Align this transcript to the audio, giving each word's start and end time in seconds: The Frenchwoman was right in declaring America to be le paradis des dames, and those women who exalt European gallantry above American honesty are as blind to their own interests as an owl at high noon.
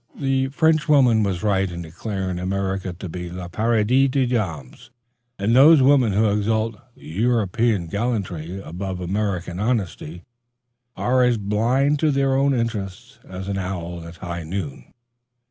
The 0.15 0.47
Frenchwoman 0.47 1.21
was 1.21 1.43
right 1.43 1.69
in 1.69 1.83
declaring 1.83 2.39
America 2.39 2.91
to 2.91 3.07
be 3.07 3.31
le 3.31 3.47
paradis 3.49 4.09
des 4.09 4.25
dames, 4.25 4.89
and 5.37 5.55
those 5.55 5.83
women 5.83 6.13
who 6.13 6.27
exalt 6.31 6.75
European 6.95 7.85
gallantry 7.85 8.59
above 8.63 8.99
American 8.99 9.59
honesty 9.59 10.23
are 10.95 11.21
as 11.23 11.37
blind 11.37 11.99
to 11.99 12.09
their 12.09 12.33
own 12.33 12.51
interests 12.55 13.19
as 13.29 13.47
an 13.47 13.59
owl 13.59 14.03
at 14.07 14.15
high 14.15 14.41
noon. 14.41 14.85